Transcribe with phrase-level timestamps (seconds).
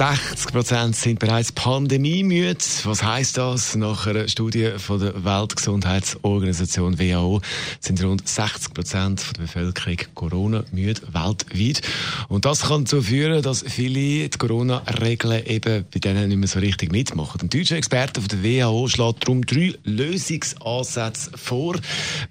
[0.00, 2.56] 60 Prozent sind bereits pandemiemüde.
[2.84, 3.76] Was heißt das?
[3.76, 7.42] Nach einer Studie von der Weltgesundheitsorganisation WHO
[7.80, 11.82] sind rund 60 Prozent der Bevölkerung Corona-müde weltweit.
[12.28, 16.60] Und das kann dazu führen, dass viele die Corona-Regeln eben bei denen nicht mehr so
[16.60, 17.42] richtig mitmachen.
[17.42, 21.76] Ein deutscher Experte von der WHO schlägt darum drei Lösungsansätze vor.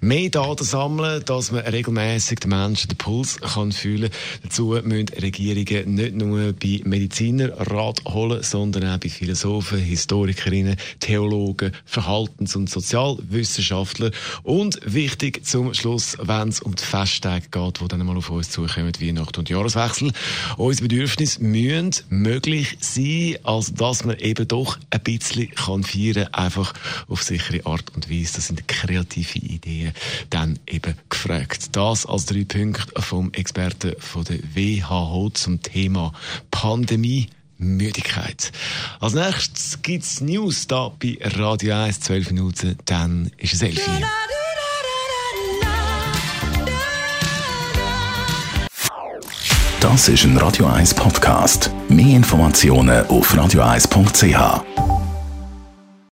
[0.00, 4.40] Mehr Daten sammeln, dass man regelmäßig den Menschen den Puls kann fühlen kann.
[4.42, 11.72] Dazu müssen Regierungen nicht nur bei Medizinern Rat holen, sondern auch bei Philosophen, Historikerinnen, Theologen,
[11.84, 14.10] Verhaltens- und Sozialwissenschaftler.
[14.42, 18.50] Und wichtig zum Schluss, wenn es um die Festtage geht, die dann mal auf uns
[18.50, 20.12] zukommen, Weihnachten und Jahreswechsel.
[20.56, 26.34] Unsere Bedürfnisse müssen möglich sein, als dass man eben doch ein bisschen kann feiern kann,
[26.34, 26.72] einfach
[27.08, 28.34] auf sichere Art und Weise.
[28.36, 29.92] Das sind kreative Ideen
[30.30, 31.76] dann eben gefragt.
[31.76, 36.12] Das als drei Punkte vom Experten von der WHO zum Thema
[36.50, 37.28] Pandemie.
[37.60, 38.50] Müdigkeit.
[38.98, 43.86] Als nächstes gibt es News da bei Radio 1, 12 Minuten, dann ist es 11
[43.86, 44.00] Uhr.
[49.80, 51.70] Das ist ein Radio 1 Podcast.
[51.88, 54.99] Mehr Informationen auf radio1.ch.